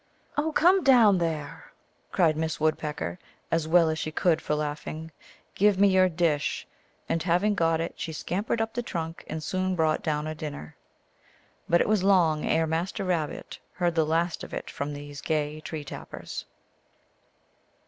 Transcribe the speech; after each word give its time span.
"Oh, 0.35 0.51
come 0.51 0.83
down 0.83 1.19
there!" 1.19 1.73
cried 2.11 2.35
Miss 2.35 2.59
Woodpecker, 2.59 3.19
as 3.51 3.67
well 3.67 3.87
as 3.87 3.99
she 3.99 4.11
could 4.11 4.41
for 4.41 4.55
laughing. 4.55 5.11
"Give 5.53 5.77
me 5.77 5.89
your 5.89 6.09
dish!" 6.09 6.65
And 7.07 7.21
having 7.21 7.53
got 7.53 7.79
it 7.79 7.93
she 7.97 8.11
scampered 8.11 8.59
up 8.61 8.73
the 8.73 8.81
trunk, 8.81 9.23
and 9.27 9.43
soon 9.43 9.75
brought 9.75 10.01
down 10.01 10.25
a 10.25 10.33
dinner. 10.33 10.75
But 11.69 11.81
it 11.81 11.87
was 11.87 11.99
212 11.99 12.01
THE 12.07 12.31
ALGONQUIN 12.31 12.49
LEGENDS. 12.49 12.57
long 12.57 12.57
ere 12.57 12.81
Master 12.81 13.03
Rabbit 13.37 13.59
heard 13.73 13.93
the 13.93 14.03
last 14.03 14.43
of 14.43 14.55
it 14.55 14.71
from 14.71 14.93
these 14.93 15.21
gay 15.21 15.59
tree 15.61 15.83
tappers. 15.83 16.45